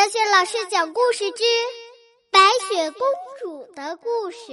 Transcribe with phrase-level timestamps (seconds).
[0.00, 1.42] 小雪老师讲故事之
[2.30, 3.00] 《白雪公
[3.38, 4.52] 主的故事》。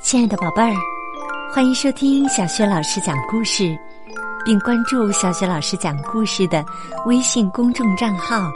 [0.00, 0.72] 亲爱的宝贝儿，
[1.52, 3.76] 欢迎收听小雪老师讲故事，
[4.44, 6.64] 并关注小雪老师讲故事的
[7.06, 8.48] 微信公众账号。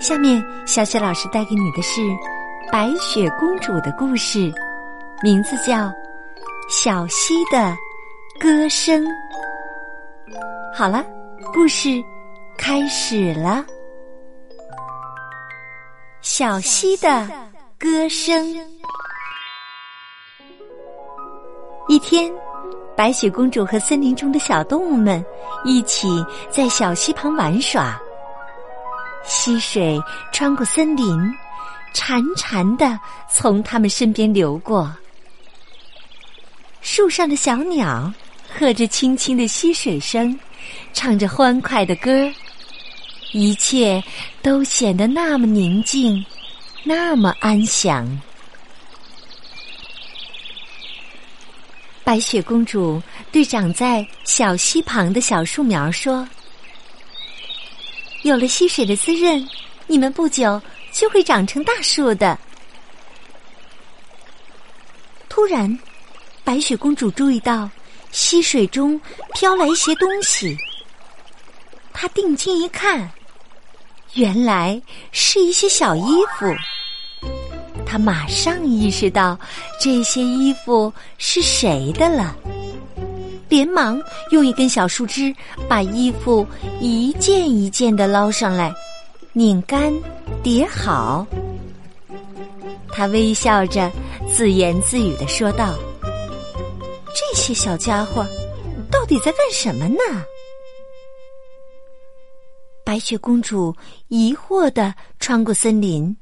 [0.00, 2.00] 下面，小雪老师带给你的是
[2.72, 4.50] 《白雪公主的故事》，
[5.22, 5.74] 名字叫
[6.70, 7.76] 《小溪的
[8.40, 9.04] 歌声》。
[10.74, 11.04] 好了，
[11.52, 12.02] 故事
[12.60, 13.64] 开始了。
[16.20, 17.26] 小溪的
[17.78, 18.54] 歌声。
[21.88, 22.30] 一天，
[22.94, 25.24] 白雪公主和森林中的小动物们
[25.64, 26.06] 一起
[26.50, 27.98] 在小溪旁玩耍。
[29.24, 29.98] 溪水
[30.30, 31.18] 穿过森林，
[31.94, 34.94] 潺潺的从他们身边流过。
[36.82, 38.12] 树上的小鸟
[38.54, 40.38] 和着清清的溪水声。
[40.92, 42.32] 唱着欢快的歌儿，
[43.32, 44.02] 一切
[44.42, 46.24] 都显得那么宁静，
[46.82, 48.20] 那么安详。
[52.02, 56.28] 白雪公主对长在小溪旁的小树苗说
[58.22, 59.48] ：“有了溪水的滋润，
[59.86, 60.60] 你们不久
[60.92, 62.36] 就会长成大树的。”
[65.28, 65.78] 突然，
[66.42, 67.70] 白雪公主注意到。
[68.12, 69.00] 溪水中
[69.34, 70.58] 飘来一些东西，
[71.92, 73.08] 她定睛一看，
[74.14, 74.80] 原来
[75.12, 76.02] 是一些小衣
[76.38, 76.46] 服。
[77.86, 79.38] 他马上意识到
[79.80, 82.36] 这些衣服是谁的了，
[83.48, 85.34] 连忙用一根小树枝
[85.68, 86.46] 把衣服
[86.80, 88.72] 一件一件的捞上来，
[89.32, 89.92] 拧干
[90.42, 91.26] 叠好。
[92.92, 93.90] 他微笑着
[94.32, 95.74] 自言自语的说道。
[97.12, 98.24] 这些小家伙
[98.90, 100.24] 到底在干什么呢？
[102.90, 103.72] 白雪公主
[104.08, 106.16] 疑惑的穿过森林，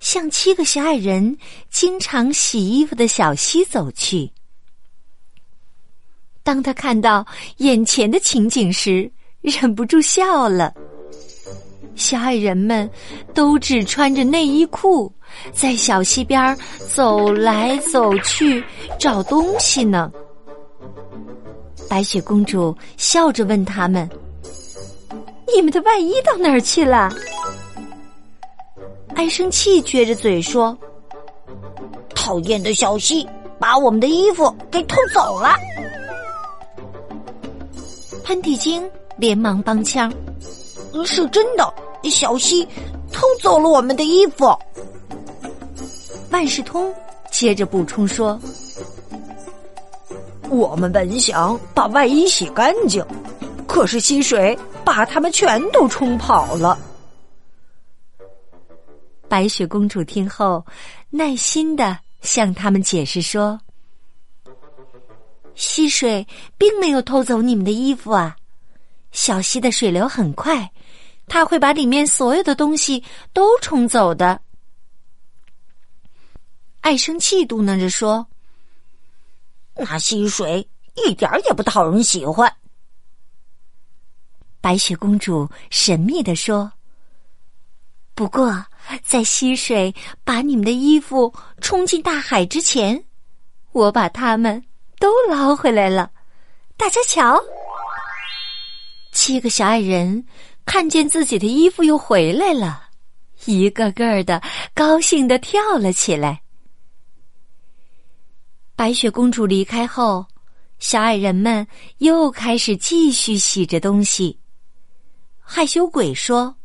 [0.00, 1.36] 向七个小矮人
[1.68, 4.32] 经常洗衣服的小溪走去。
[6.42, 7.26] 当他看到
[7.58, 9.12] 眼前的情景时，
[9.42, 10.72] 忍不住笑了。
[11.96, 12.90] 小矮人们
[13.34, 15.12] 都只穿着内衣裤，
[15.52, 16.56] 在小溪边
[16.88, 18.64] 走来走去
[18.98, 20.10] 找东西呢。
[21.90, 24.08] 白雪公主笑着问他们
[25.54, 27.10] ：“你们的外衣到哪儿去了？”
[29.14, 30.76] 爱生气撅着嘴说
[32.14, 33.26] ：“讨厌的小溪
[33.58, 35.54] 把我们的衣服给偷走了。”
[38.24, 40.12] 喷嚏精连忙帮腔
[41.06, 41.72] ：“是真的，
[42.10, 42.66] 小溪
[43.12, 44.54] 偷走了我们的衣服。”
[46.30, 46.92] 万事通
[47.30, 48.38] 接着补充说。
[50.48, 53.04] 我们本想把外衣洗干净，
[53.66, 56.78] 可是溪水把他们全都冲跑了。
[59.28, 60.64] 白雪公主听后，
[61.10, 63.60] 耐心的向他们解释说
[65.56, 66.24] ：“溪水
[66.56, 68.36] 并没有偷走你们的衣服啊，
[69.10, 70.70] 小溪的水流很快，
[71.26, 74.40] 它会把里面所有的东西都冲走的。”
[76.80, 78.24] 爱生气嘟囔着说。
[79.74, 82.50] 那溪水一点也不讨人喜欢。
[84.66, 86.72] 白雪公主神秘地说
[88.16, 88.66] ：“不过，
[89.00, 89.94] 在溪水
[90.24, 93.04] 把你们的衣服冲进大海之前，
[93.70, 94.60] 我把它们
[94.98, 96.10] 都捞回来了。
[96.76, 97.40] 大家瞧，
[99.12, 100.26] 七个小矮人
[100.64, 102.88] 看见自己的衣服又回来了，
[103.44, 104.42] 一个个的
[104.74, 106.42] 高兴的跳了起来。”
[108.74, 110.26] 白雪公主离开后，
[110.80, 111.64] 小矮人们
[111.98, 114.36] 又开始继续洗着东西。
[115.48, 116.56] 害羞鬼说：“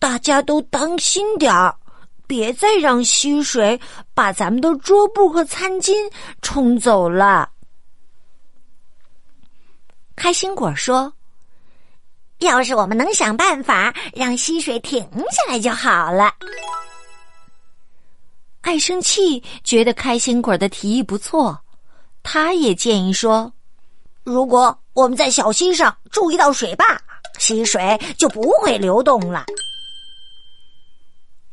[0.00, 1.76] 大家都当心点儿，
[2.26, 3.78] 别再让溪水
[4.14, 5.92] 把咱们的桌布和餐巾
[6.40, 7.50] 冲走了。”
[10.16, 11.12] 开心果说
[12.40, 16.34] ：“要是我们能想办法让溪水停下来就好了。”
[18.62, 21.60] 爱生气觉得开心果的提议不错，
[22.22, 23.52] 他也建议说
[24.24, 27.00] ：“如果我们在小溪上筑一道水坝，
[27.38, 29.44] 溪水就不会流动了。”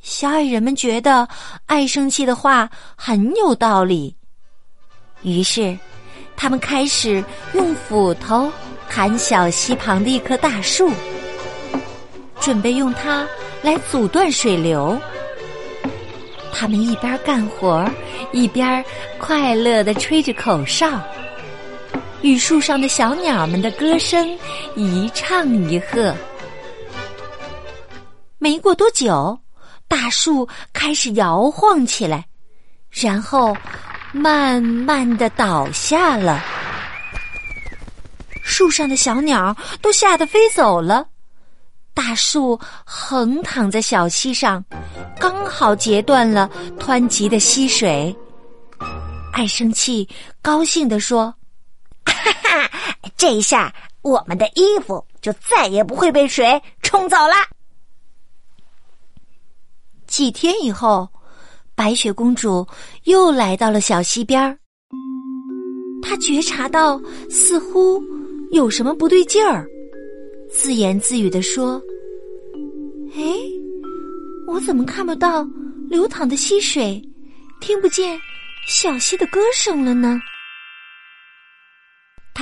[0.01, 1.27] 小矮人们觉得
[1.65, 4.15] 爱生气的话很有道理，
[5.23, 5.77] 于是
[6.35, 7.23] 他们开始
[7.53, 8.51] 用斧头
[8.88, 10.91] 砍小溪旁的一棵大树，
[12.39, 13.27] 准备用它
[13.63, 14.95] 来阻断水流。
[16.53, 17.89] 他们一边干活
[18.31, 18.85] 一边
[19.18, 21.01] 快乐的吹着口哨，
[22.25, 24.36] 与树上的小鸟们的歌声
[24.75, 26.12] 一唱一和，
[28.39, 29.38] 没过多久，
[29.88, 32.25] 大树开始摇晃起来，
[32.89, 33.56] 然后
[34.12, 36.44] 慢慢的倒下了。
[38.42, 41.06] 树上的小鸟都吓得飞走了。
[41.94, 44.66] 大树横躺在小溪上，
[45.19, 46.50] 刚好截断了
[46.80, 48.16] 湍急的溪水。
[49.31, 50.10] 爱生气
[50.42, 51.31] 高兴地说
[52.06, 52.72] ：“哈哈，
[53.18, 57.34] 这一下我们的衣服就再也不会被水冲走了。”
[60.07, 61.10] 几天以后，
[61.74, 62.66] 白雪公主
[63.04, 64.57] 又来到了小溪边儿。
[66.02, 68.02] 她觉察到似乎
[68.52, 69.68] 有什么不对劲儿。
[70.50, 71.81] 自言自语的说
[73.18, 73.22] ：“哎，
[74.48, 75.46] 我怎么看不到
[75.90, 77.02] 流淌的溪水，
[77.60, 78.18] 听不见
[78.68, 80.22] 小溪的歌声了呢？”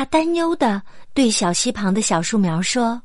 [0.06, 0.82] 担忧的
[1.14, 3.02] 对小溪旁的小树苗说：“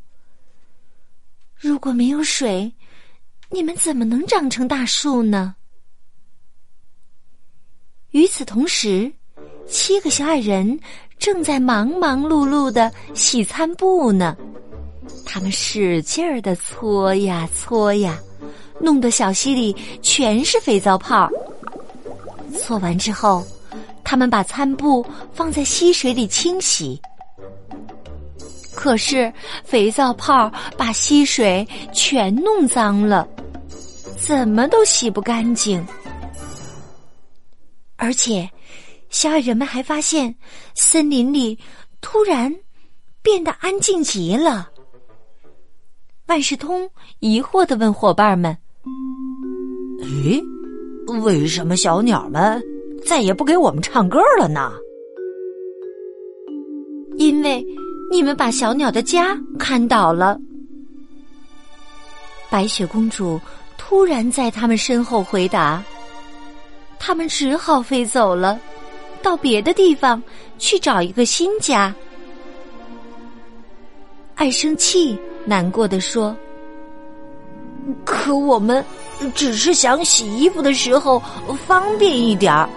[1.57, 2.73] 如果没有水，
[3.51, 5.57] 你们怎么能长成大树呢？”
[8.13, 9.13] 与此同时，
[9.69, 10.79] 七个小矮人
[11.19, 14.37] 正在忙忙碌碌的洗餐布呢。
[15.25, 18.19] 他们使劲儿的搓呀搓呀，
[18.81, 21.31] 弄得小溪里全是肥皂泡。
[22.59, 23.47] 搓完之后，
[24.09, 26.99] 他们把餐布放在溪水里清洗。
[28.75, 29.31] 可是
[29.63, 33.29] 肥皂泡把溪水全弄脏了，
[34.19, 35.87] 怎么都洗不干净。
[37.97, 38.49] 而且，
[39.11, 40.35] 小矮人们还发现，
[40.75, 41.59] 森林里
[42.01, 42.51] 突然
[43.21, 44.71] 变得安静极了。
[46.29, 46.89] 万事通
[47.19, 48.57] 疑惑的问伙伴们
[50.01, 50.43] ：“咦，
[51.23, 52.63] 为什么小鸟们
[53.07, 54.73] 再也不给我们唱歌了呢
[57.17, 57.65] ？”“因为
[58.11, 60.39] 你们把小鸟的家看倒了。”
[62.51, 63.41] 白雪公主
[63.77, 65.83] 突然在他们身后回答
[66.99, 68.59] ：“他们只好飞走了，
[69.23, 70.23] 到别的地方
[70.59, 71.95] 去找一个新家。”
[74.35, 75.19] 爱生气。
[75.45, 76.37] 难过的说
[78.05, 78.85] ：“可我们
[79.35, 81.19] 只是想洗衣服的时候
[81.67, 82.69] 方便一点儿，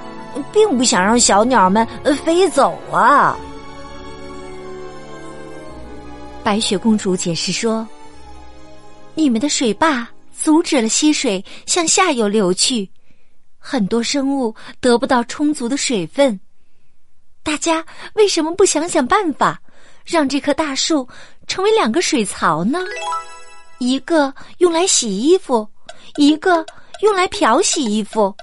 [0.52, 1.88] 并不想让小鸟们
[2.24, 3.38] 飞走啊。”
[6.44, 7.88] 白雪公主解释说
[9.16, 10.08] ：“你们的水坝
[10.42, 12.90] 阻止了溪水向下游流去，
[13.58, 16.40] 很多生物得不到充足的水分。
[17.44, 17.86] 大家
[18.16, 19.62] 为什么不想想办法？”
[20.04, 21.08] 让这棵大树
[21.46, 22.80] 成为两个水槽呢？
[23.78, 25.70] 一个用来洗衣服，
[26.16, 26.66] 一个
[27.04, 28.36] 用来漂洗衣服，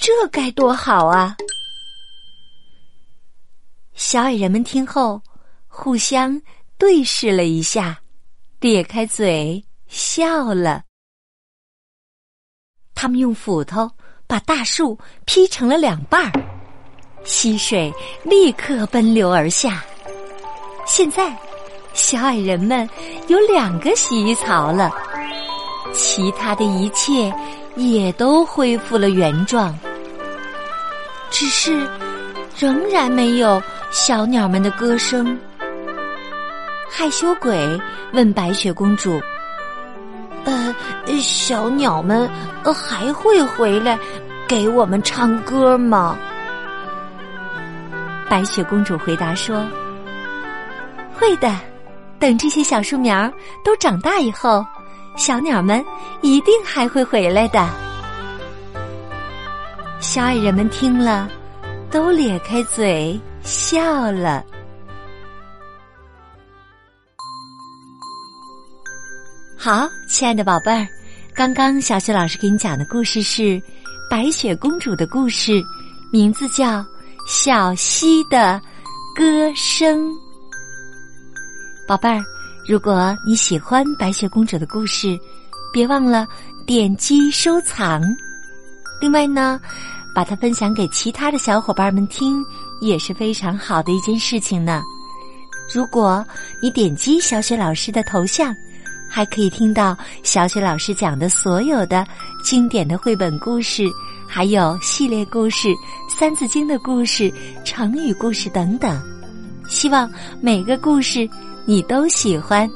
[0.00, 1.36] 这该多好啊！
[3.94, 5.22] 小矮人们听后，
[5.68, 6.40] 互相
[6.76, 8.00] 对视了一下，
[8.60, 10.82] 咧开嘴笑了。
[12.94, 13.90] 他们用斧头
[14.26, 16.32] 把大树劈成了两半儿，
[17.24, 17.92] 溪水
[18.24, 19.84] 立刻奔流而下。
[20.86, 21.36] 现在，
[21.94, 22.88] 小矮人们
[23.28, 24.90] 有两个洗衣槽了，
[25.92, 27.32] 其他的一切
[27.76, 29.76] 也都恢复了原状。
[31.30, 31.86] 只是，
[32.56, 33.60] 仍然没有
[33.90, 35.36] 小鸟们的歌声。
[36.88, 37.80] 害羞鬼
[38.12, 39.20] 问白雪公主
[40.44, 40.74] ：“呃，
[41.20, 42.30] 小鸟们
[42.72, 43.98] 还会回来
[44.46, 46.16] 给我们唱歌吗？”
[48.30, 49.64] 白雪公主回答说。
[51.16, 51.52] 会的，
[52.18, 53.32] 等这些小树苗
[53.64, 54.64] 都长大以后，
[55.16, 55.84] 小鸟们
[56.22, 57.68] 一定还会回来的。
[60.00, 61.28] 小矮人们听了，
[61.90, 64.44] 都咧开嘴笑了。
[69.56, 70.86] 好，亲爱的宝贝儿，
[71.34, 73.42] 刚刚小雪老师给你讲的故事是
[74.10, 75.52] 《白雪公主的故事》，
[76.12, 76.80] 名字叫
[77.26, 78.60] 《小溪的
[79.16, 80.10] 歌声》。
[81.88, 82.22] 宝贝儿，
[82.66, 85.18] 如果你喜欢白雪公主的故事，
[85.70, 86.26] 别忘了
[86.66, 88.02] 点击收藏。
[88.98, 89.60] 另外呢，
[90.14, 92.42] 把它分享给其他的小伙伴们听，
[92.80, 94.82] 也是非常好的一件事情呢。
[95.74, 96.24] 如果
[96.62, 98.54] 你点击小雪老师的头像，
[99.10, 102.06] 还可以听到小雪老师讲的所有的
[102.42, 103.84] 经典的绘本故事，
[104.26, 105.68] 还有系列故事、
[106.08, 107.30] 三字经的故事、
[107.62, 109.13] 成语故事等等。
[109.74, 110.08] 希望
[110.40, 111.28] 每个故事。
[111.66, 112.70] 你都喜欢。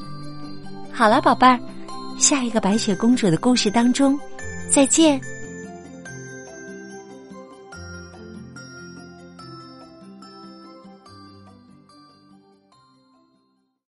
[0.91, 1.61] 好了，宝贝儿，
[2.19, 4.19] 下一个白雪公主的故事当中，
[4.69, 5.21] 再见。